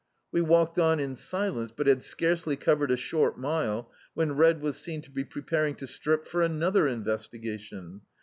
[0.31, 4.77] We walked on in silence, but had scarcely covered a short mile, when Red was
[4.77, 8.01] seen to be preparing to strip for another in vestigation.